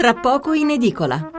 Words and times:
tra 0.00 0.14
poco 0.14 0.54
in 0.54 0.70
edicola. 0.70 1.30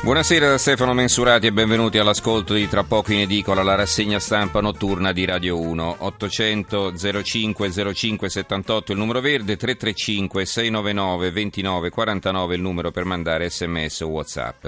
Buonasera 0.00 0.48
da 0.48 0.56
Stefano 0.56 0.94
Mensurati 0.94 1.48
e 1.48 1.52
benvenuti 1.52 1.98
all'ascolto 1.98 2.54
di 2.54 2.66
Tra 2.66 2.82
poco 2.82 3.12
in 3.12 3.18
edicola, 3.20 3.62
la 3.62 3.74
rassegna 3.74 4.18
stampa 4.18 4.62
notturna 4.62 5.12
di 5.12 5.26
Radio 5.26 5.60
1. 5.60 5.96
800 5.98 6.94
05 7.22 7.92
05 7.92 8.30
78 8.30 8.92
il 8.92 8.98
numero 8.98 9.20
verde, 9.20 9.58
335 9.58 10.46
699 10.46 11.30
29 11.30 11.90
49 11.90 12.54
il 12.54 12.62
numero 12.62 12.90
per 12.90 13.04
mandare 13.04 13.50
sms 13.50 14.00
o 14.00 14.06
whatsapp. 14.06 14.66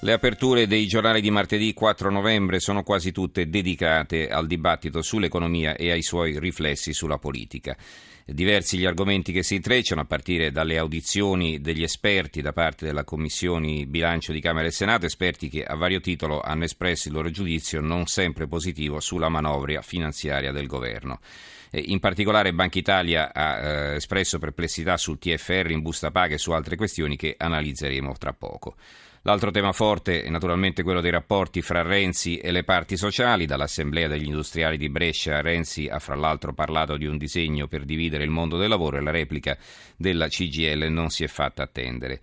Le 0.00 0.12
aperture 0.12 0.66
dei 0.66 0.86
giornali 0.86 1.20
di 1.20 1.30
martedì 1.30 1.72
4 1.72 2.10
novembre 2.10 2.60
sono 2.60 2.82
quasi 2.82 3.12
tutte 3.12 3.48
dedicate 3.48 4.28
al 4.28 4.46
dibattito 4.46 5.00
sull'economia 5.00 5.74
e 5.74 5.90
ai 5.90 6.02
suoi 6.02 6.38
riflessi 6.38 6.92
sulla 6.92 7.18
politica 7.18 7.76
diversi 8.34 8.76
gli 8.76 8.84
argomenti 8.84 9.32
che 9.32 9.44
si 9.44 9.54
intrecciano, 9.54 10.00
a 10.00 10.04
partire 10.04 10.50
dalle 10.50 10.78
audizioni 10.78 11.60
degli 11.60 11.84
esperti 11.84 12.42
da 12.42 12.52
parte 12.52 12.84
della 12.84 13.04
Commissione 13.04 13.86
Bilancio 13.86 14.32
di 14.32 14.40
Camera 14.40 14.66
e 14.66 14.72
Senato, 14.72 15.06
esperti 15.06 15.48
che 15.48 15.62
a 15.64 15.76
vario 15.76 16.00
titolo 16.00 16.40
hanno 16.40 16.64
espresso 16.64 17.06
il 17.06 17.14
loro 17.14 17.30
giudizio 17.30 17.80
non 17.80 18.06
sempre 18.06 18.48
positivo 18.48 18.98
sulla 18.98 19.28
manovra 19.28 19.80
finanziaria 19.80 20.50
del 20.50 20.66
governo. 20.66 21.20
In 21.70 22.00
particolare 22.00 22.52
Banca 22.52 22.78
Italia 22.78 23.32
ha 23.32 23.58
eh, 23.58 23.94
espresso 23.96 24.38
perplessità 24.38 24.96
sul 24.96 25.18
TFR 25.18 25.70
in 25.70 25.82
busta 25.82 26.10
paga 26.10 26.34
e 26.34 26.38
su 26.38 26.50
altre 26.50 26.74
questioni 26.74 27.16
che 27.16 27.34
analizzeremo 27.36 28.14
tra 28.18 28.32
poco. 28.32 28.76
L'altro 29.26 29.50
tema 29.50 29.72
forte 29.72 30.22
è 30.22 30.28
naturalmente 30.28 30.84
quello 30.84 31.00
dei 31.00 31.10
rapporti 31.10 31.60
fra 31.60 31.82
Renzi 31.82 32.36
e 32.36 32.52
le 32.52 32.62
parti 32.62 32.96
sociali. 32.96 33.44
Dall'Assemblea 33.44 34.06
degli 34.06 34.26
Industriali 34.26 34.76
di 34.76 34.88
Brescia 34.88 35.40
Renzi 35.40 35.88
ha 35.88 35.98
fra 35.98 36.14
l'altro 36.14 36.52
parlato 36.52 36.96
di 36.96 37.06
un 37.06 37.18
disegno 37.18 37.66
per 37.66 37.84
dividere 37.84 38.22
il 38.22 38.30
mondo 38.30 38.56
del 38.56 38.68
lavoro 38.68 38.98
e 38.98 39.00
la 39.00 39.10
replica 39.10 39.58
della 39.96 40.28
CGL 40.28 40.86
non 40.90 41.08
si 41.08 41.24
è 41.24 41.26
fatta 41.26 41.64
attendere. 41.64 42.20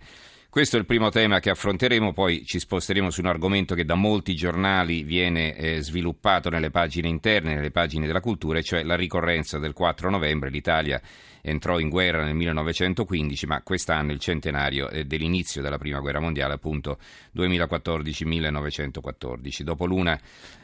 Questo 0.54 0.76
è 0.76 0.78
il 0.78 0.86
primo 0.86 1.08
tema 1.08 1.40
che 1.40 1.50
affronteremo, 1.50 2.12
poi 2.12 2.46
ci 2.46 2.60
sposteremo 2.60 3.10
su 3.10 3.20
un 3.20 3.26
argomento 3.26 3.74
che 3.74 3.84
da 3.84 3.96
molti 3.96 4.36
giornali 4.36 5.02
viene 5.02 5.56
eh, 5.56 5.80
sviluppato 5.80 6.48
nelle 6.48 6.70
pagine 6.70 7.08
interne, 7.08 7.56
nelle 7.56 7.72
pagine 7.72 8.06
della 8.06 8.20
cultura, 8.20 8.62
cioè 8.62 8.84
la 8.84 8.94
ricorrenza 8.94 9.58
del 9.58 9.72
4 9.72 10.10
novembre. 10.10 10.50
L'Italia 10.50 11.02
entrò 11.46 11.78
in 11.78 11.90
guerra 11.90 12.24
nel 12.24 12.34
1915, 12.36 13.46
ma 13.46 13.60
quest'anno 13.62 14.12
il 14.12 14.18
centenario 14.18 14.88
è 14.88 15.04
dell'inizio 15.04 15.60
della 15.60 15.76
Prima 15.76 15.98
Guerra 15.98 16.20
Mondiale, 16.20 16.54
appunto 16.54 16.96
2014-1914. 17.36 19.60
Dopo 19.62 19.84
l'una 19.84 20.18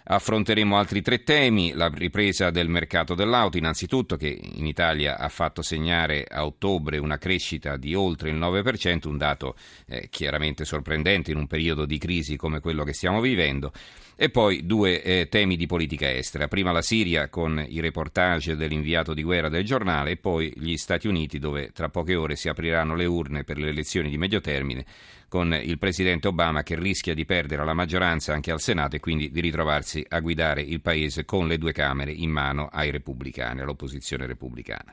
affronteremo 0.04 0.78
altri 0.78 1.02
tre 1.02 1.22
temi, 1.22 1.74
la 1.74 1.90
ripresa 1.92 2.48
del 2.50 2.68
mercato 2.68 3.14
dell'auto, 3.14 3.58
innanzitutto 3.58 4.16
che 4.16 4.40
in 4.40 4.64
Italia 4.66 5.18
ha 5.18 5.28
fatto 5.28 5.60
segnare 5.60 6.24
a 6.28 6.46
ottobre 6.46 6.96
una 6.96 7.18
crescita 7.18 7.76
di 7.76 7.94
oltre 7.94 8.30
il 8.30 8.36
9%, 8.36 9.06
un 9.06 9.18
dato 9.18 9.56
eh, 9.90 10.08
chiaramente 10.08 10.64
sorprendente 10.64 11.32
in 11.32 11.36
un 11.36 11.48
periodo 11.48 11.84
di 11.84 11.98
crisi 11.98 12.36
come 12.36 12.60
quello 12.60 12.84
che 12.84 12.92
stiamo 12.92 13.20
vivendo. 13.20 13.72
E 14.14 14.30
poi 14.30 14.64
due 14.64 15.02
eh, 15.02 15.28
temi 15.28 15.56
di 15.56 15.66
politica 15.66 16.10
estera. 16.10 16.46
Prima 16.46 16.72
la 16.72 16.82
Siria 16.82 17.28
con 17.28 17.64
i 17.66 17.80
reportage 17.80 18.54
dell'inviato 18.54 19.14
di 19.14 19.22
guerra 19.22 19.48
del 19.48 19.64
giornale 19.64 20.12
e 20.12 20.16
poi 20.16 20.52
gli 20.56 20.76
Stati 20.76 21.08
Uniti 21.08 21.38
dove 21.38 21.72
tra 21.72 21.88
poche 21.88 22.14
ore 22.14 22.36
si 22.36 22.48
apriranno 22.48 22.94
le 22.94 23.06
urne 23.06 23.44
per 23.44 23.58
le 23.58 23.68
elezioni 23.68 24.08
di 24.08 24.18
medio 24.18 24.40
termine 24.40 24.84
con 25.26 25.54
il 25.54 25.78
presidente 25.78 26.26
Obama 26.26 26.64
che 26.64 26.74
rischia 26.74 27.14
di 27.14 27.24
perdere 27.24 27.64
la 27.64 27.72
maggioranza 27.72 28.32
anche 28.32 28.50
al 28.50 28.60
Senato 28.60 28.96
e 28.96 29.00
quindi 29.00 29.30
di 29.30 29.40
ritrovarsi 29.40 30.04
a 30.08 30.18
guidare 30.18 30.60
il 30.60 30.80
paese 30.80 31.24
con 31.24 31.46
le 31.46 31.56
due 31.56 31.72
Camere 31.72 32.10
in 32.10 32.30
mano 32.30 32.68
ai 32.70 32.90
repubblicani, 32.90 33.60
all'opposizione 33.60 34.26
repubblicana. 34.26 34.92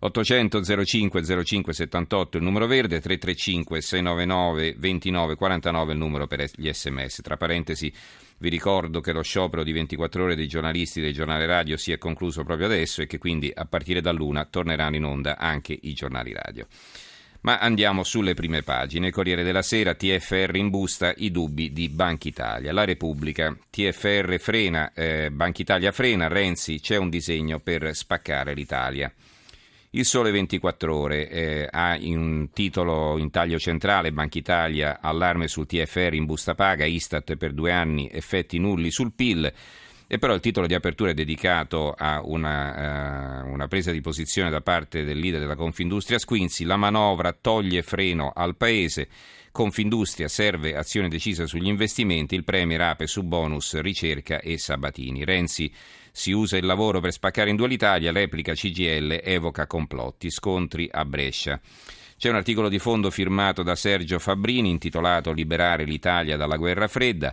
800 0.00 0.62
05 0.84 1.44
05 1.44 1.72
78 1.72 2.36
il 2.36 2.44
numero 2.44 2.68
verde, 2.68 3.00
335 3.00 3.80
699 3.80 4.74
29 4.78 5.34
49 5.34 5.92
il 5.92 5.98
numero 5.98 6.26
per 6.28 6.48
gli 6.54 6.72
sms. 6.72 7.20
Tra 7.22 7.36
parentesi 7.36 7.92
vi 8.38 8.48
ricordo 8.48 9.00
che 9.00 9.10
lo 9.10 9.22
sciopero 9.22 9.64
di 9.64 9.72
24 9.72 10.22
ore 10.22 10.36
dei 10.36 10.46
giornalisti 10.46 11.00
del 11.00 11.12
giornale 11.12 11.46
radio 11.46 11.76
si 11.76 11.90
è 11.90 11.98
concluso 11.98 12.44
proprio 12.44 12.66
adesso 12.66 13.02
e 13.02 13.06
che 13.06 13.18
quindi 13.18 13.50
a 13.52 13.64
partire 13.64 14.00
da 14.00 14.12
luna 14.12 14.44
torneranno 14.44 14.94
in 14.94 15.04
onda 15.04 15.36
anche 15.36 15.76
i 15.80 15.92
giornali 15.94 16.32
radio. 16.32 16.66
Ma 17.40 17.58
andiamo 17.58 18.04
sulle 18.04 18.34
prime 18.34 18.62
pagine. 18.62 19.10
Corriere 19.10 19.42
della 19.42 19.62
Sera, 19.62 19.94
TFR 19.94 20.54
in 20.54 20.70
busta, 20.70 21.12
i 21.16 21.32
dubbi 21.32 21.72
di 21.72 21.88
Banca 21.88 22.28
Italia. 22.28 22.72
La 22.72 22.84
Repubblica, 22.84 23.56
TFR 23.70 24.38
frena, 24.38 24.92
eh, 24.92 25.30
Banca 25.32 25.62
Italia 25.62 25.90
frena, 25.90 26.28
Renzi 26.28 26.78
c'è 26.78 26.96
un 26.96 27.08
disegno 27.08 27.58
per 27.58 27.94
spaccare 27.94 28.54
l'Italia. 28.54 29.12
Il 29.92 30.04
Sole 30.04 30.30
24 30.30 30.94
Ore 30.94 31.30
eh, 31.30 31.66
ha 31.70 31.96
un 31.98 32.50
titolo 32.52 33.16
in 33.16 33.30
taglio 33.30 33.58
centrale 33.58 34.12
Banca 34.12 34.36
Italia, 34.36 34.98
allarme 35.00 35.48
sul 35.48 35.64
TFR 35.64 36.12
in 36.12 36.26
busta 36.26 36.54
paga, 36.54 36.84
Istat 36.84 37.36
per 37.36 37.54
due 37.54 37.72
anni, 37.72 38.06
effetti 38.12 38.58
nulli 38.58 38.90
sul 38.90 39.14
PIL. 39.14 39.50
E 40.06 40.18
però 40.18 40.34
il 40.34 40.40
titolo 40.40 40.66
di 40.66 40.74
apertura 40.74 41.12
è 41.12 41.14
dedicato 41.14 41.94
a 41.96 42.20
una, 42.22 43.44
uh, 43.44 43.50
una, 43.50 43.66
presa 43.66 43.90
di 43.90 44.02
posizione 44.02 44.50
da 44.50 44.60
parte 44.60 45.04
del 45.04 45.18
leader 45.18 45.40
della 45.40 45.56
Confindustria 45.56 46.18
Squinzi. 46.18 46.64
La 46.64 46.76
manovra 46.76 47.32
toglie 47.32 47.80
freno 47.82 48.30
al 48.34 48.56
Paese. 48.56 49.08
Confindustria 49.50 50.28
serve 50.28 50.76
azione 50.76 51.08
decisa 51.08 51.46
sugli 51.46 51.66
investimenti. 51.66 52.34
Il 52.34 52.44
Premier 52.44 52.80
ape 52.82 53.06
su 53.06 53.22
bonus, 53.22 53.78
ricerca 53.80 54.40
e 54.40 54.58
Sabatini. 54.58 55.24
Renzi 55.24 55.72
si 56.18 56.32
usa 56.32 56.56
il 56.56 56.66
lavoro 56.66 56.98
per 56.98 57.12
spaccare 57.12 57.48
in 57.48 57.54
due 57.54 57.68
l'Italia, 57.68 58.10
replica 58.10 58.52
CGL, 58.52 59.20
evoca 59.22 59.68
complotti, 59.68 60.30
scontri 60.30 60.88
a 60.90 61.04
Brescia. 61.04 61.60
C'è 62.16 62.28
un 62.28 62.34
articolo 62.34 62.68
di 62.68 62.80
fondo 62.80 63.08
firmato 63.08 63.62
da 63.62 63.76
Sergio 63.76 64.18
Fabbrini 64.18 64.68
intitolato 64.68 65.30
Liberare 65.30 65.84
l'Italia 65.84 66.36
dalla 66.36 66.56
guerra 66.56 66.88
fredda. 66.88 67.32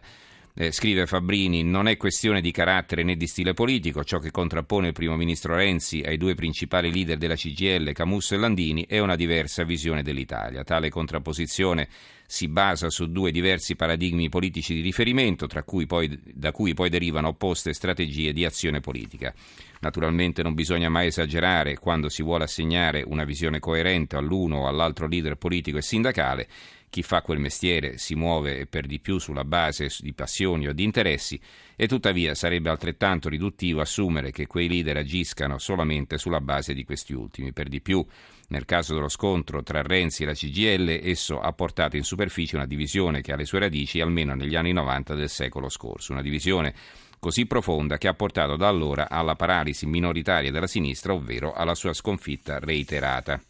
Eh, 0.58 0.72
scrive 0.72 1.06
Fabbrini, 1.06 1.64
non 1.64 1.90
è 1.90 1.98
questione 1.98 2.40
di 2.40 2.52
carattere 2.52 3.04
né 3.04 3.18
di 3.18 3.28
stile 3.28 3.54
politico, 3.54 4.06
ciò 4.06 4.20
che 4.20 4.32
contrappone 4.32 4.88
il 4.88 4.94
primo 4.94 5.18
ministro 5.18 5.54
Renzi 5.54 6.00
ai 6.00 6.16
due 6.16 6.34
principali 6.34 6.94
leader 6.94 7.18
della 7.18 7.36
CGL, 7.36 7.92
Camusso 7.92 8.36
e 8.36 8.38
Landini, 8.38 8.86
è 8.88 9.00
una 9.00 9.18
diversa 9.18 9.66
visione 9.66 10.02
dell'Italia. 10.02 10.64
Tale 10.64 10.88
contrapposizione 10.88 11.90
si 12.26 12.48
basa 12.48 12.90
su 12.90 13.12
due 13.12 13.32
diversi 13.32 13.76
paradigmi 13.76 14.30
politici 14.30 14.76
di 14.76 14.80
riferimento, 14.80 15.46
cui 15.66 15.86
poi, 15.86 16.18
da 16.24 16.54
cui 16.54 16.74
poi 16.74 16.90
derivano 16.90 17.28
opposte 17.28 17.74
strategie 17.74 18.32
di 18.32 18.46
azione 18.46 18.80
politica. 18.80 19.34
Naturalmente 19.82 20.42
non 20.42 20.54
bisogna 20.54 20.88
mai 20.88 21.08
esagerare 21.08 21.78
quando 21.78 22.08
si 22.08 22.24
vuole 22.24 22.46
assegnare 22.46 23.04
una 23.06 23.26
visione 23.26 23.60
coerente 23.60 24.16
all'uno 24.16 24.60
o 24.60 24.68
all'altro 24.68 25.06
leader 25.08 25.36
politico 25.36 25.80
e 25.80 25.82
sindacale 25.82 26.48
chi 26.90 27.04
fa 27.04 27.22
quel 27.22 27.40
mestiere 27.40 27.98
si 27.98 28.16
muove 28.16 28.68
per 28.68 28.86
di 28.86 29.00
più 29.00 29.18
sulla 29.18 29.44
base 29.44 29.90
di 30.00 30.14
passioni 30.14 30.68
o 30.68 30.74
di 30.74 30.84
interessi 30.84 31.40
e 31.76 31.88
tuttavia 31.88 32.34
sarebbe 32.36 32.70
altrettanto 32.70 33.28
riduttivo 33.28 33.82
assumere 33.82 34.32
che 34.32 34.48
quei 34.48 34.70
leader 34.70 34.98
agiscano 34.98 35.58
solamente 35.58 36.18
sulla 36.18 36.40
base 36.40 36.74
di 36.74 36.86
questi 36.86 37.14
ultimi. 37.14 37.52
Per 37.52 37.68
di 37.68 37.82
più, 37.82 38.06
nel 38.48 38.66
caso 38.66 38.94
dello 38.94 39.10
scontro 39.10 39.62
tra 39.64 39.82
Renzi 39.82 40.24
e 40.24 40.28
la 40.28 40.34
CGL, 40.34 41.00
esso 41.04 41.40
ha 41.40 41.52
portato 41.52 41.98
in 41.98 42.04
superficie 42.04 42.56
una 42.56 42.66
divisione 42.66 43.22
che 43.22 43.34
ha 43.34 43.36
le 43.36 43.46
sue 43.46 43.60
radici 43.60 44.00
almeno 44.00 44.34
negli 44.34 44.56
anni 44.56 44.72
90 44.72 45.16
del 45.16 45.30
secolo 45.30 45.68
scorso, 45.68 46.14
una 46.14 46.22
divisione 46.22 46.74
così 47.20 47.46
profonda 47.46 47.98
che 47.98 48.08
ha 48.08 48.14
portato 48.14 48.56
da 48.56 48.68
allora 48.68 49.10
alla 49.10 49.36
paralisi 49.36 49.86
minoritaria 49.86 50.52
della 50.52 50.68
sinistra, 50.68 51.14
ovvero 51.14 51.54
alla 51.54 51.76
sua 51.76 51.94
sconfitta 51.94 52.60
reiterata. 52.60 53.42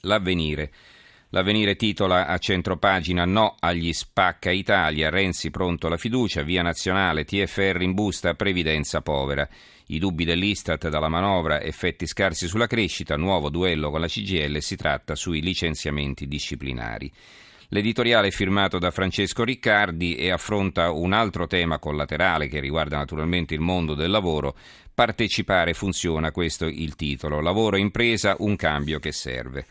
L'avvenire 0.00 0.72
L'avvenire 1.34 1.74
titola 1.74 2.28
a 2.28 2.38
centropagina 2.38 3.24
No 3.24 3.56
agli 3.58 3.92
spacca 3.92 4.52
Italia, 4.52 5.10
Renzi 5.10 5.50
pronto 5.50 5.88
alla 5.88 5.96
fiducia, 5.96 6.42
via 6.42 6.62
nazionale, 6.62 7.24
TFR 7.24 7.78
in 7.80 7.92
busta, 7.92 8.34
previdenza 8.34 9.00
povera. 9.00 9.48
I 9.86 9.98
dubbi 9.98 10.24
dell'Istat 10.24 10.88
dalla 10.88 11.08
manovra, 11.08 11.60
effetti 11.60 12.06
scarsi 12.06 12.46
sulla 12.46 12.68
crescita, 12.68 13.16
nuovo 13.16 13.50
duello 13.50 13.90
con 13.90 13.98
la 13.98 14.06
CGL, 14.06 14.58
si 14.60 14.76
tratta 14.76 15.16
sui 15.16 15.42
licenziamenti 15.42 16.28
disciplinari. 16.28 17.10
L'editoriale 17.70 18.28
è 18.28 18.30
firmato 18.30 18.78
da 18.78 18.92
Francesco 18.92 19.42
Riccardi 19.42 20.14
e 20.14 20.30
affronta 20.30 20.92
un 20.92 21.12
altro 21.12 21.48
tema 21.48 21.80
collaterale 21.80 22.46
che 22.46 22.60
riguarda 22.60 22.96
naturalmente 22.96 23.54
il 23.54 23.60
mondo 23.60 23.94
del 23.94 24.12
lavoro. 24.12 24.54
Partecipare 24.94 25.74
funziona, 25.74 26.30
questo 26.30 26.66
il 26.66 26.94
titolo. 26.94 27.40
Lavoro 27.40 27.74
e 27.74 27.80
impresa, 27.80 28.36
un 28.38 28.54
cambio 28.54 29.00
che 29.00 29.10
serve. 29.10 29.66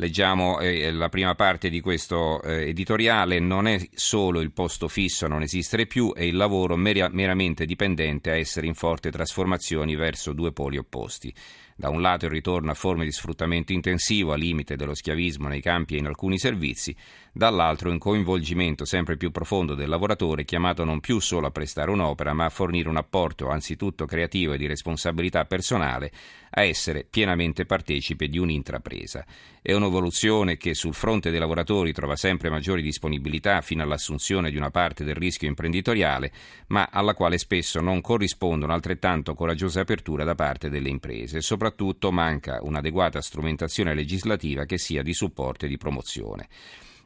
Leggiamo 0.00 0.60
eh, 0.60 0.90
la 0.92 1.10
prima 1.10 1.34
parte 1.34 1.68
di 1.68 1.82
questo 1.82 2.40
eh, 2.40 2.68
editoriale, 2.68 3.38
non 3.38 3.66
è 3.66 3.78
solo 3.92 4.40
il 4.40 4.50
posto 4.50 4.88
fisso 4.88 5.26
a 5.26 5.28
non 5.28 5.42
esistere 5.42 5.86
più, 5.86 6.14
è 6.14 6.22
il 6.22 6.36
lavoro 6.36 6.74
mer- 6.74 7.12
meramente 7.12 7.66
dipendente 7.66 8.30
a 8.30 8.36
essere 8.36 8.66
in 8.66 8.72
forte 8.72 9.10
trasformazione 9.10 9.94
verso 9.96 10.32
due 10.32 10.52
poli 10.52 10.78
opposti. 10.78 11.34
Da 11.80 11.88
un 11.88 12.02
lato 12.02 12.26
il 12.26 12.30
ritorno 12.30 12.70
a 12.70 12.74
forme 12.74 13.06
di 13.06 13.10
sfruttamento 13.10 13.72
intensivo, 13.72 14.34
a 14.34 14.36
limite 14.36 14.76
dello 14.76 14.94
schiavismo 14.94 15.48
nei 15.48 15.62
campi 15.62 15.94
e 15.94 15.98
in 16.00 16.08
alcuni 16.08 16.38
servizi, 16.38 16.94
dall'altro 17.32 17.90
un 17.90 17.96
coinvolgimento 17.96 18.84
sempre 18.84 19.16
più 19.16 19.30
profondo 19.30 19.74
del 19.74 19.88
lavoratore 19.88 20.44
chiamato 20.44 20.84
non 20.84 21.00
più 21.00 21.20
solo 21.20 21.46
a 21.46 21.50
prestare 21.50 21.90
un'opera, 21.90 22.34
ma 22.34 22.44
a 22.44 22.50
fornire 22.50 22.90
un 22.90 22.98
apporto 22.98 23.48
anzitutto 23.48 24.04
creativo 24.04 24.52
e 24.52 24.58
di 24.58 24.66
responsabilità 24.66 25.46
personale, 25.46 26.12
a 26.50 26.64
essere 26.64 27.06
pienamente 27.08 27.64
partecipe 27.64 28.28
di 28.28 28.36
un'intrapresa. 28.36 29.24
È 29.62 29.72
un'evoluzione 29.72 30.58
che 30.58 30.74
sul 30.74 30.94
fronte 30.94 31.30
dei 31.30 31.38
lavoratori 31.38 31.92
trova 31.92 32.16
sempre 32.16 32.50
maggiori 32.50 32.82
disponibilità 32.82 33.62
fino 33.62 33.82
all'assunzione 33.82 34.50
di 34.50 34.56
una 34.58 34.70
parte 34.70 35.02
del 35.02 35.14
rischio 35.14 35.48
imprenditoriale, 35.48 36.30
ma 36.68 36.90
alla 36.92 37.14
quale 37.14 37.38
spesso 37.38 37.80
non 37.80 38.02
corrisponde 38.02 38.64
un'altrettanto 38.66 39.34
coraggiosa 39.34 39.80
apertura 39.80 40.24
da 40.24 40.34
parte 40.34 40.68
delle 40.68 40.88
imprese 40.90 41.38
e 41.38 41.42
soprattutto 41.70 42.10
manca 42.10 42.58
un'adeguata 42.62 43.20
strumentazione 43.20 43.94
legislativa 43.94 44.64
che 44.64 44.76
sia 44.76 45.02
di 45.02 45.14
supporto 45.14 45.64
e 45.64 45.68
di 45.68 45.76
promozione. 45.76 46.48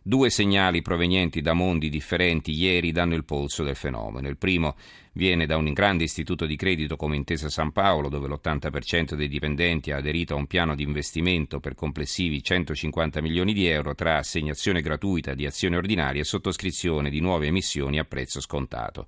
Due 0.07 0.29
segnali 0.29 0.83
provenienti 0.83 1.41
da 1.41 1.55
mondi 1.55 1.89
differenti 1.89 2.53
ieri 2.53 2.93
danno 2.93 3.15
il 3.15 3.25
polso 3.25 3.63
del 3.63 3.77
fenomeno. 3.77 4.29
Il 4.29 4.37
primo 4.37 4.77
viene 5.13 5.47
da 5.47 5.57
un 5.57 5.73
grande 5.73 6.05
istituto 6.05 6.45
di 6.45 6.57
credito 6.57 6.97
come 6.97 7.17
Intesa 7.17 7.49
San 7.49 7.73
Paolo, 7.73 8.09
dove 8.09 8.29
l'80% 8.29 9.15
dei 9.15 9.29
dipendenti 9.29 9.93
ha 9.93 9.97
aderito 9.97 10.35
a 10.35 10.39
un 10.39 10.47
piano 10.47 10.75
di 10.75 10.83
investimento 10.83 11.59
per 11.59 11.75
complessivi 11.75 12.43
150 12.43 13.23
milioni 13.23 13.55
di 13.55 13.67
euro 13.67 13.95
tra 13.95 14.19
assegnazione 14.19 14.83
gratuita 14.83 15.33
di 15.33 15.47
azioni 15.47 15.77
ordinarie 15.77 16.21
e 16.21 16.25
sottoscrizione 16.25 17.09
di 17.09 17.21
nuove 17.21 17.47
emissioni 17.47 17.99
a 17.99 18.05
prezzo 18.05 18.41
scontato. 18.41 19.07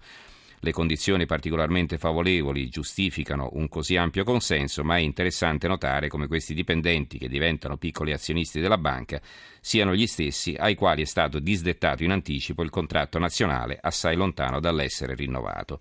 Le 0.60 0.72
condizioni 0.72 1.26
particolarmente 1.26 1.98
favorevoli 1.98 2.68
giustificano 2.68 3.50
un 3.52 3.68
così 3.68 3.96
ampio 3.96 4.24
consenso, 4.24 4.82
ma 4.82 4.96
è 4.96 5.00
interessante 5.00 5.68
notare 5.68 6.08
come 6.08 6.26
questi 6.26 6.54
dipendenti 6.54 7.18
che 7.18 7.28
diventano 7.28 7.76
piccoli 7.76 8.12
azionisti 8.12 8.60
della 8.60 8.78
banca 8.78 9.20
siano 9.60 9.94
gli 9.94 10.06
stessi 10.06 10.54
ai 10.58 10.74
quali 10.74 11.02
è 11.02 11.06
stato 11.06 11.38
disdettato 11.38 12.04
in 12.04 12.10
anticipo 12.10 12.62
il 12.62 12.70
contratto 12.70 13.18
nazionale 13.18 13.78
assai 13.80 14.16
lontano 14.16 14.60
dall'essere 14.60 15.14
rinnovato. 15.14 15.80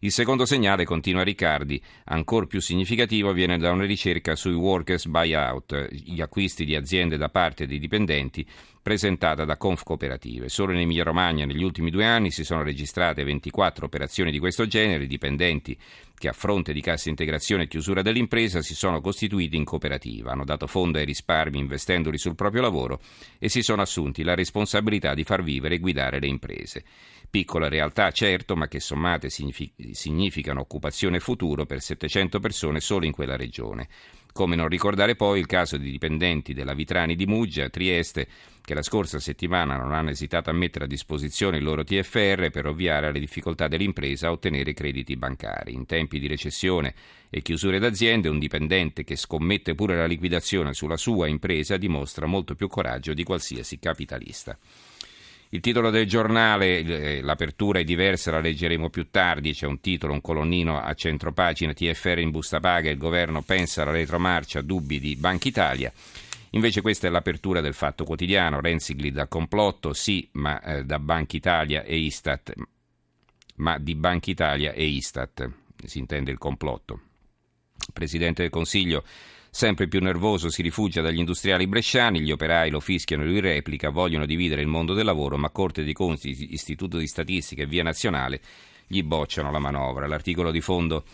Il 0.00 0.12
secondo 0.12 0.44
segnale, 0.44 0.84
continua 0.84 1.22
Riccardi, 1.22 1.80
ancora 2.04 2.46
più 2.46 2.60
significativo, 2.60 3.32
viene 3.32 3.56
da 3.56 3.72
una 3.72 3.84
ricerca 3.84 4.36
sui 4.36 4.52
workers 4.52 5.06
buyout, 5.06 5.88
gli 5.90 6.20
acquisti 6.20 6.64
di 6.64 6.76
aziende 6.76 7.16
da 7.16 7.30
parte 7.30 7.66
dei 7.66 7.78
dipendenti, 7.78 8.46
presentata 8.82 9.44
da 9.44 9.56
Conf 9.56 9.82
Cooperative. 9.82 10.48
Solo 10.48 10.72
in 10.72 10.78
Emilia 10.78 11.02
Romagna 11.02 11.44
negli 11.44 11.64
ultimi 11.64 11.90
due 11.90 12.04
anni 12.04 12.30
si 12.30 12.44
sono 12.44 12.62
registrate 12.62 13.24
24 13.24 13.84
operazioni 13.84 14.30
di 14.30 14.38
questo 14.38 14.66
genere, 14.68 15.08
dipendenti 15.08 15.76
che 16.16 16.28
a 16.28 16.32
fronte 16.32 16.72
di 16.72 16.80
cassa 16.80 17.08
integrazione 17.08 17.64
e 17.64 17.68
chiusura 17.68 18.00
dell'impresa 18.00 18.62
si 18.62 18.74
sono 18.74 19.00
costituiti 19.00 19.56
in 19.56 19.64
cooperativa, 19.64 20.30
hanno 20.30 20.44
dato 20.44 20.66
fondo 20.66 20.98
ai 20.98 21.04
risparmi 21.04 21.58
investendoli 21.58 22.16
sul 22.16 22.36
proprio 22.36 22.62
lavoro 22.62 23.00
e 23.38 23.48
si 23.48 23.62
sono 23.62 23.82
assunti 23.82 24.22
la 24.22 24.34
responsabilità 24.34 25.14
di 25.14 25.24
far 25.24 25.42
vivere 25.42 25.74
e 25.74 25.78
guidare 25.78 26.20
le 26.20 26.28
imprese. 26.28 26.84
Piccola 27.36 27.68
realtà, 27.68 28.10
certo, 28.12 28.56
ma 28.56 28.66
che 28.66 28.80
sommate 28.80 29.28
significano 29.28 30.60
occupazione 30.60 31.20
futuro 31.20 31.66
per 31.66 31.82
700 31.82 32.40
persone 32.40 32.80
solo 32.80 33.04
in 33.04 33.12
quella 33.12 33.36
regione. 33.36 33.88
Come 34.32 34.56
non 34.56 34.68
ricordare 34.68 35.16
poi 35.16 35.38
il 35.38 35.44
caso 35.44 35.76
di 35.76 35.90
dipendenti 35.90 36.54
della 36.54 36.72
Vitrani 36.72 37.14
di 37.14 37.26
Muggia, 37.26 37.68
Trieste, 37.68 38.26
che 38.62 38.72
la 38.72 38.80
scorsa 38.80 39.18
settimana 39.18 39.76
non 39.76 39.92
hanno 39.92 40.08
esitato 40.08 40.48
a 40.48 40.54
mettere 40.54 40.86
a 40.86 40.88
disposizione 40.88 41.58
il 41.58 41.64
loro 41.64 41.84
TFR 41.84 42.48
per 42.50 42.68
ovviare 42.68 43.08
alle 43.08 43.20
difficoltà 43.20 43.68
dell'impresa 43.68 44.28
a 44.28 44.32
ottenere 44.32 44.72
crediti 44.72 45.14
bancari. 45.18 45.74
In 45.74 45.84
tempi 45.84 46.18
di 46.18 46.28
recessione 46.28 46.94
e 47.28 47.42
chiusure 47.42 47.78
d'aziende, 47.78 48.30
un 48.30 48.38
dipendente 48.38 49.04
che 49.04 49.14
scommette 49.14 49.74
pure 49.74 49.94
la 49.94 50.06
liquidazione 50.06 50.72
sulla 50.72 50.96
sua 50.96 51.26
impresa 51.26 51.76
dimostra 51.76 52.24
molto 52.24 52.54
più 52.54 52.66
coraggio 52.66 53.12
di 53.12 53.24
qualsiasi 53.24 53.78
capitalista. 53.78 54.56
Il 55.50 55.60
titolo 55.60 55.90
del 55.90 56.06
giornale, 56.06 56.80
eh, 56.80 57.20
l'apertura 57.22 57.78
è 57.78 57.84
diversa, 57.84 58.32
la 58.32 58.40
leggeremo 58.40 58.90
più 58.90 59.10
tardi, 59.10 59.52
c'è 59.52 59.66
un 59.66 59.80
titolo, 59.80 60.12
un 60.12 60.20
colonnino 60.20 60.80
a 60.80 60.92
centro 60.94 61.32
pagina, 61.32 61.72
TFR 61.72 62.18
in 62.18 62.30
busta 62.30 62.58
paga, 62.58 62.90
il 62.90 62.98
governo 62.98 63.42
pensa 63.42 63.82
alla 63.82 63.92
retromarcia, 63.92 64.60
dubbi 64.60 64.98
di 64.98 65.14
Banca 65.14 65.46
Italia. 65.46 65.92
Invece 66.50 66.80
questa 66.80 67.06
è 67.06 67.10
l'apertura 67.10 67.60
del 67.60 67.74
Fatto 67.74 68.04
Quotidiano, 68.04 68.60
Renzi 68.60 68.96
grida 68.96 69.28
complotto, 69.28 69.92
sì, 69.92 70.28
ma 70.32 70.60
eh, 70.62 70.84
da 70.84 70.98
Banca 70.98 71.36
Italia 71.36 71.84
e 71.84 71.96
Istat, 71.96 72.52
ma 73.56 73.78
di 73.78 73.94
Banca 73.94 74.30
Italia 74.30 74.72
e 74.72 74.84
Istat, 74.84 75.48
si 75.84 75.98
intende 75.98 76.32
il 76.32 76.38
complotto. 76.38 77.00
Presidente 77.92 78.42
del 78.42 78.50
Consiglio 78.50 79.04
Sempre 79.56 79.88
più 79.88 80.02
nervoso 80.02 80.50
si 80.50 80.60
rifugia 80.60 81.00
dagli 81.00 81.16
industriali 81.18 81.66
bresciani, 81.66 82.20
gli 82.20 82.30
operai 82.30 82.68
lo 82.68 82.78
fischiano 82.78 83.22
e 83.22 83.26
lui 83.26 83.40
replica, 83.40 83.88
vogliono 83.88 84.26
dividere 84.26 84.60
il 84.60 84.66
mondo 84.66 84.92
del 84.92 85.06
lavoro, 85.06 85.38
ma 85.38 85.48
Corte 85.48 85.82
dei 85.82 85.94
Conti, 85.94 86.52
Istituto 86.52 86.98
di 86.98 87.06
Statistica 87.06 87.62
e 87.62 87.66
Via 87.66 87.82
Nazionale 87.82 88.42
gli 88.86 89.02
bocciano 89.02 89.50
la 89.50 89.58
manovra. 89.58 90.06
L'articolo 90.06 90.50
di 90.50 90.60
fondo 90.60 91.04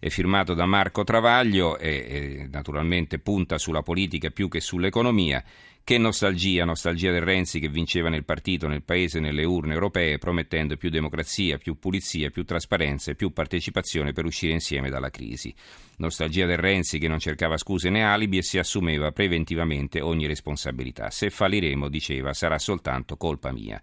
è 0.00 0.08
firmato 0.08 0.54
da 0.54 0.66
Marco 0.66 1.04
Travaglio 1.04 1.78
e, 1.78 1.88
e 1.88 2.48
naturalmente 2.50 3.20
punta 3.20 3.58
sulla 3.58 3.82
politica 3.82 4.30
più 4.30 4.48
che 4.48 4.60
sull'economia 4.60 5.44
che 5.84 5.98
nostalgia, 5.98 6.64
nostalgia 6.64 7.12
del 7.12 7.20
Renzi 7.20 7.60
che 7.60 7.68
vinceva 7.68 8.08
nel 8.08 8.24
partito, 8.24 8.66
nel 8.66 8.82
paese, 8.82 9.20
nelle 9.20 9.44
urne 9.44 9.74
europee, 9.74 10.16
promettendo 10.16 10.78
più 10.78 10.88
democrazia, 10.88 11.58
più 11.58 11.78
pulizia, 11.78 12.30
più 12.30 12.44
trasparenza 12.44 13.10
e 13.10 13.14
più 13.14 13.34
partecipazione 13.34 14.14
per 14.14 14.24
uscire 14.24 14.54
insieme 14.54 14.88
dalla 14.88 15.10
crisi. 15.10 15.54
Nostalgia 15.98 16.46
del 16.46 16.56
Renzi 16.56 16.98
che 16.98 17.06
non 17.06 17.18
cercava 17.18 17.58
scuse 17.58 17.90
né 17.90 18.02
alibi 18.02 18.38
e 18.38 18.42
si 18.42 18.56
assumeva 18.56 19.12
preventivamente 19.12 20.00
ogni 20.00 20.26
responsabilità. 20.26 21.10
Se 21.10 21.28
falliremo, 21.28 21.90
diceva, 21.90 22.32
sarà 22.32 22.58
soltanto 22.58 23.18
colpa 23.18 23.52
mia. 23.52 23.78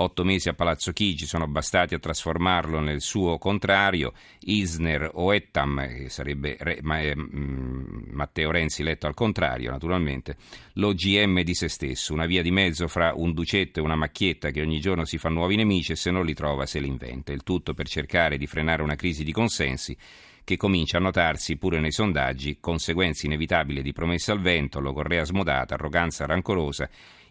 Otto 0.00 0.22
mesi 0.22 0.48
a 0.48 0.54
Palazzo 0.54 0.92
Chigi 0.92 1.26
sono 1.26 1.48
bastati 1.48 1.94
a 1.94 1.98
trasformarlo 1.98 2.78
nel 2.78 3.00
suo 3.00 3.36
contrario, 3.36 4.12
Isner 4.40 5.10
o 5.14 5.34
Ettam, 5.34 5.88
che 5.88 6.08
sarebbe 6.08 6.56
Re, 6.56 6.78
ma, 6.82 7.00
eh, 7.00 7.14
Matteo 7.16 8.52
Renzi 8.52 8.84
letto 8.84 9.08
al 9.08 9.14
contrario 9.14 9.72
naturalmente, 9.72 10.36
l'OGM 10.74 11.37
di 11.42 11.54
se 11.54 11.68
stesso, 11.68 12.12
una 12.12 12.26
via 12.26 12.42
di 12.42 12.50
mezzo 12.50 12.88
fra 12.88 13.12
un 13.14 13.32
ducetto 13.32 13.78
e 13.78 13.82
una 13.82 13.96
macchietta 13.96 14.50
che 14.50 14.60
ogni 14.60 14.80
giorno 14.80 15.04
si 15.04 15.18
fa 15.18 15.28
nuovi 15.28 15.56
nemici 15.56 15.92
e 15.92 15.96
se 15.96 16.10
non 16.10 16.24
li 16.24 16.34
trova 16.34 16.66
se 16.66 16.80
li 16.80 16.86
inventa. 16.86 17.32
Il 17.32 17.42
tutto 17.42 17.74
per 17.74 17.88
cercare 17.88 18.38
di 18.38 18.46
frenare 18.46 18.82
una 18.82 18.94
crisi 18.94 19.24
di 19.24 19.32
consensi 19.32 19.96
che 20.44 20.56
comincia 20.56 20.96
a 20.96 21.00
notarsi 21.00 21.56
pure 21.56 21.78
nei 21.78 21.92
sondaggi, 21.92 22.56
conseguenze 22.58 23.26
inevitabili 23.26 23.82
di 23.82 23.92
promesse 23.92 24.32
al 24.32 24.40
vento, 24.40 24.80
logorrea 24.80 25.24
smodata, 25.24 25.74
arroganza 25.74 26.24
rancorosa 26.24 26.88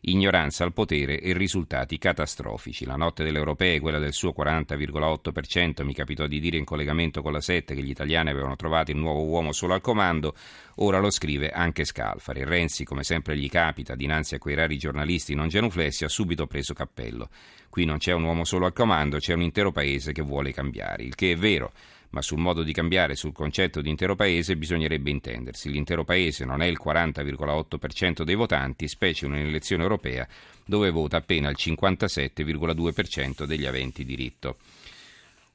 ignoranza 0.09 0.63
al 0.63 0.73
potere 0.73 1.19
e 1.19 1.33
risultati 1.33 1.97
catastrofici. 1.97 2.85
La 2.85 2.95
notte 2.95 3.23
delle 3.23 3.37
europee, 3.37 3.79
quella 3.79 3.99
del 3.99 4.13
suo 4.13 4.33
40,8%, 4.37 5.83
mi 5.83 5.93
capitò 5.93 6.27
di 6.27 6.39
dire 6.39 6.57
in 6.57 6.63
collegamento 6.63 7.21
con 7.21 7.33
la 7.33 7.41
7 7.41 7.75
che 7.75 7.81
gli 7.81 7.89
italiani 7.89 8.29
avevano 8.29 8.55
trovato 8.55 8.91
il 8.91 8.97
nuovo 8.97 9.23
uomo 9.23 9.51
solo 9.51 9.73
al 9.73 9.81
comando, 9.81 10.33
ora 10.75 10.99
lo 10.99 11.09
scrive 11.09 11.49
anche 11.49 11.83
Scalfari. 11.83 12.43
Renzi, 12.43 12.85
come 12.85 13.03
sempre 13.03 13.37
gli 13.37 13.49
capita, 13.49 13.95
dinanzi 13.95 14.35
a 14.35 14.39
quei 14.39 14.55
rari 14.55 14.77
giornalisti 14.77 15.35
non 15.35 15.49
genuflessi, 15.49 16.05
ha 16.05 16.09
subito 16.09 16.47
preso 16.47 16.73
cappello. 16.73 17.29
Qui 17.69 17.83
non 17.83 17.97
c'è 17.97 18.13
un 18.13 18.23
uomo 18.23 18.45
solo 18.45 18.65
al 18.65 18.73
comando, 18.73 19.17
c'è 19.17 19.33
un 19.33 19.41
intero 19.41 19.71
paese 19.71 20.13
che 20.13 20.21
vuole 20.21 20.53
cambiare, 20.53 21.03
il 21.03 21.15
che 21.15 21.33
è 21.33 21.37
vero 21.37 21.71
ma 22.09 22.21
sul 22.21 22.39
modo 22.39 22.63
di 22.63 22.73
cambiare 22.73 23.15
sul 23.15 23.33
concetto 23.33 23.81
di 23.81 23.89
intero 23.89 24.15
paese 24.15 24.57
bisognerebbe 24.57 25.09
intendersi. 25.09 25.69
L'intero 25.69 26.03
paese 26.03 26.45
non 26.45 26.61
è 26.61 26.65
il 26.65 26.79
40,8% 26.83 28.23
dei 28.23 28.35
votanti, 28.35 28.87
specie 28.87 29.25
in 29.25 29.33
un'elezione 29.33 29.83
europea 29.83 30.27
dove 30.65 30.89
vota 30.89 31.17
appena 31.17 31.49
il 31.49 31.57
57,2% 31.57 33.45
degli 33.45 33.65
aventi 33.65 34.03
diritto. 34.03 34.57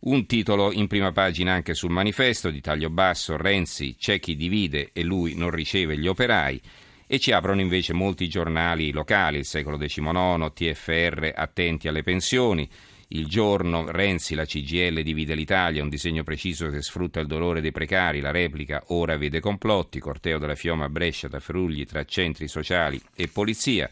Un 0.00 0.26
titolo 0.26 0.72
in 0.72 0.88
prima 0.88 1.12
pagina 1.12 1.52
anche 1.52 1.74
sul 1.74 1.90
manifesto 1.90 2.50
di 2.50 2.60
taglio 2.60 2.90
basso, 2.90 3.36
Renzi 3.36 3.94
c'è 3.96 4.18
chi 4.18 4.34
divide 4.34 4.90
e 4.92 5.04
lui 5.04 5.36
non 5.36 5.50
riceve 5.50 5.96
gli 5.96 6.08
operai 6.08 6.60
e 7.06 7.18
ci 7.18 7.30
aprono 7.30 7.60
invece 7.60 7.92
molti 7.92 8.26
giornali 8.26 8.90
locali, 8.90 9.38
il 9.38 9.44
secolo 9.44 9.76
XIX, 9.76 10.50
TFR, 10.52 11.32
attenti 11.34 11.86
alle 11.86 12.02
pensioni, 12.02 12.68
il 13.14 13.26
giorno 13.26 13.90
Renzi, 13.90 14.34
la 14.34 14.44
CGL 14.44 15.02
divide 15.02 15.34
l'Italia, 15.34 15.82
un 15.82 15.88
disegno 15.88 16.22
preciso 16.22 16.70
che 16.70 16.80
sfrutta 16.80 17.20
il 17.20 17.26
dolore 17.26 17.60
dei 17.60 17.72
precari, 17.72 18.20
la 18.20 18.30
replica 18.30 18.84
ora 18.88 19.16
vede 19.16 19.40
complotti, 19.40 19.98
corteo 19.98 20.38
della 20.38 20.54
Fioma 20.54 20.86
a 20.86 20.88
Brescia 20.88 21.28
da 21.28 21.40
Frugli 21.40 21.84
tra 21.84 22.04
centri 22.04 22.48
sociali 22.48 23.00
e 23.14 23.28
polizia. 23.28 23.90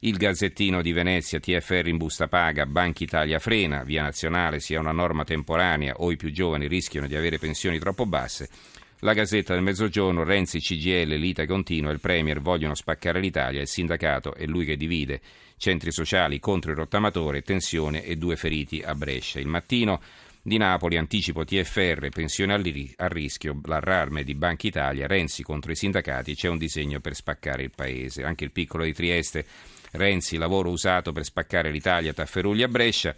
Il 0.00 0.16
Gazzettino 0.16 0.82
di 0.82 0.92
Venezia, 0.92 1.40
TFR 1.40 1.86
in 1.88 1.96
busta 1.96 2.26
paga, 2.26 2.66
Banca 2.66 3.04
Italia 3.04 3.38
frena, 3.38 3.82
via 3.82 4.02
nazionale 4.02 4.60
sia 4.60 4.80
una 4.80 4.92
norma 4.92 5.24
temporanea 5.24 5.94
o 5.96 6.10
i 6.10 6.16
più 6.16 6.30
giovani 6.30 6.68
rischiano 6.68 7.06
di 7.06 7.16
avere 7.16 7.38
pensioni 7.38 7.78
troppo 7.78 8.06
basse. 8.06 8.48
La 9.02 9.14
Gazzetta 9.14 9.54
del 9.54 9.62
Mezzogiorno, 9.62 10.24
Renzi, 10.24 10.60
CGL, 10.60 11.14
l'Ita 11.14 11.46
continua, 11.46 11.90
il 11.90 12.00
Premier 12.00 12.42
vogliono 12.42 12.74
spaccare 12.74 13.18
l'Italia, 13.18 13.62
il 13.62 13.66
sindacato 13.66 14.34
è 14.34 14.44
lui 14.44 14.66
che 14.66 14.76
divide 14.76 15.22
centri 15.56 15.90
sociali 15.90 16.38
contro 16.38 16.70
il 16.70 16.76
rottamatore, 16.76 17.40
tensione 17.40 18.04
e 18.04 18.16
due 18.16 18.36
feriti 18.36 18.82
a 18.82 18.94
Brescia. 18.94 19.40
Il 19.40 19.46
mattino 19.46 20.02
di 20.42 20.58
Napoli, 20.58 20.98
anticipo 20.98 21.46
TFR, 21.46 22.08
pensione 22.10 22.52
a 22.96 23.08
rischio, 23.08 23.58
l'allarme 23.64 24.22
di 24.22 24.34
Banca 24.34 24.66
Italia, 24.66 25.06
Renzi 25.06 25.42
contro 25.42 25.72
i 25.72 25.76
sindacati, 25.76 26.34
c'è 26.34 26.48
un 26.48 26.58
disegno 26.58 27.00
per 27.00 27.14
spaccare 27.14 27.62
il 27.62 27.72
paese. 27.74 28.22
Anche 28.22 28.44
il 28.44 28.52
piccolo 28.52 28.84
di 28.84 28.92
Trieste, 28.92 29.46
Renzi, 29.92 30.36
lavoro 30.36 30.68
usato 30.68 31.12
per 31.12 31.24
spaccare 31.24 31.70
l'Italia, 31.70 32.12
Tafferugli 32.12 32.62
a 32.62 32.68
Brescia. 32.68 33.14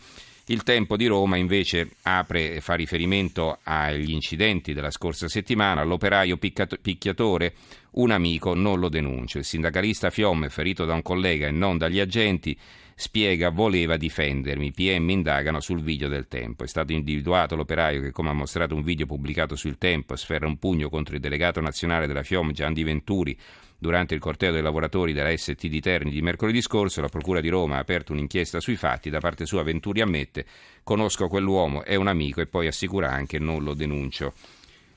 Il 0.53 0.65
tempo 0.65 0.99
di 0.99 1.07
Roma 1.07 1.39
invece 1.39 1.93
apre, 2.03 2.61
fa 2.61 2.75
riferimento 2.75 3.61
agli 3.63 4.11
incidenti 4.11 4.75
della 4.75 4.91
scorsa 4.91 5.27
settimana, 5.27 5.83
l'operaio 5.83 6.37
picchiatore, 6.37 7.55
un 7.93 8.11
amico 8.11 8.53
non 8.53 8.79
lo 8.79 8.91
denuncia. 8.91 9.39
Il 9.39 9.47
sindacalista 9.47 10.11
Fiomme, 10.11 10.51
ferito 10.51 10.85
da 10.85 10.93
un 10.93 11.01
collega 11.01 11.47
e 11.47 11.53
non 11.53 11.79
dagli 11.79 12.01
agenti, 12.01 12.55
spiega 13.03 13.51
voleva 13.51 13.97
difendermi. 13.97 14.71
PM 14.71 15.11
indagano 15.11 15.59
sul 15.59 15.83
video 15.83 16.09
del 16.09 16.29
tempo. 16.29 16.63
È 16.63 16.69
stato 16.69 16.93
individuato 16.93 17.57
l'operaio 17.57 18.01
che, 18.01 18.13
come 18.13 18.31
ha 18.31 18.33
mostrato 18.33 18.77
un 18.77 18.83
video 18.83 19.07
pubblicato 19.07 19.57
sul 19.57 19.77
tempo, 19.77 20.15
sferra 20.15 20.47
un 20.47 20.57
pugno 20.57 20.89
contro 20.89 21.17
il 21.17 21.21
delegato 21.21 21.61
nazionale 21.61 22.07
della 22.07 22.23
FIOM 22.23 22.53
Gianni 22.53 22.85
Venturi 22.85 23.37
Durante 23.83 24.15
il 24.15 24.21
corteo 24.21 24.53
dei 24.53 24.63
lavoratori 24.63 25.13
della 25.13 25.37
ST 25.37 25.67
di 25.67 25.81
Terni 25.81 26.13
di 26.13 26.23
mercoledì 26.23 26.63
scorso, 26.63 27.01
la 27.01 27.09
Procura 27.09 27.41
di 27.41 27.49
Roma 27.49 27.75
ha 27.75 27.81
aperto 27.81 28.13
un'inchiesta 28.13 28.61
sui 28.61 28.77
fatti. 28.77 29.11
Da 29.11 29.19
parte 29.19 29.45
sua 29.45 29.65
Venturi 29.65 30.01
ammette: 30.01 30.47
Conosco 30.85 31.27
quell'uomo, 31.27 31.83
è 31.83 31.97
un 31.97 32.07
amico 32.07 32.41
e 32.41 32.47
poi 32.47 32.69
assicura 32.69 33.11
anche 33.11 33.41
non 33.41 33.65
lo 33.65 33.75
denuncio. 33.75 34.35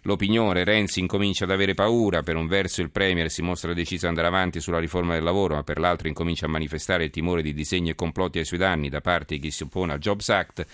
L'opinione, 0.05 0.63
Renzi 0.63 0.99
incomincia 0.99 1.45
ad 1.45 1.51
avere 1.51 1.73
paura, 1.73 2.21
per 2.21 2.35
un 2.35 2.45
verso 2.45 2.83
il 2.83 2.91
Premier 2.91 3.31
si 3.31 3.41
mostra 3.41 3.73
deciso 3.73 4.05
ad 4.05 4.11
andare 4.11 4.27
avanti 4.27 4.59
sulla 4.59 4.77
riforma 4.77 5.15
del 5.15 5.23
lavoro, 5.23 5.55
ma 5.55 5.63
per 5.63 5.79
l'altro 5.79 6.07
incomincia 6.07 6.45
a 6.45 6.49
manifestare 6.49 7.05
il 7.05 7.09
timore 7.09 7.41
di 7.41 7.55
disegni 7.55 7.89
e 7.89 7.95
complotti 7.95 8.37
ai 8.37 8.45
suoi 8.45 8.59
danni 8.59 8.87
da 8.87 9.01
parte 9.01 9.33
di 9.33 9.41
chi 9.41 9.49
si 9.49 9.63
oppone 9.63 9.93
al 9.93 9.99
Jobs 9.99 10.29
Act 10.29 10.65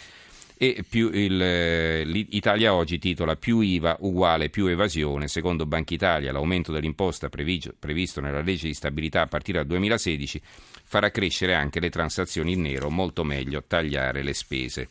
e 0.58 0.84
più 0.88 1.10
il, 1.14 1.42
eh, 1.42 2.02
Italia 2.32 2.74
Oggi 2.74 3.00
titola 3.00 3.38
più 3.38 3.62
IVA 3.62 3.96
uguale 4.02 4.50
più 4.50 4.66
evasione. 4.66 5.30
Secondo 5.30 5.66
Banca 5.66 5.94
Italia 5.94 6.34
l'aumento 6.34 6.74
dell'imposta 6.74 7.30
previsto 7.30 8.20
nella 8.20 8.42
legge 8.42 8.68
di 8.68 8.74
stabilità 8.74 9.22
a 9.22 9.28
partire 9.28 9.60
dal 9.60 9.68
2016 9.68 10.42
farà 10.84 11.10
crescere 11.10 11.56
anche 11.56 11.80
le 11.80 11.90
transazioni 11.90 12.52
in 12.52 12.64
nero, 12.64 12.90
molto 12.90 13.24
meglio 13.24 13.64
tagliare 13.66 14.24
le 14.24 14.34
spese. 14.34 14.90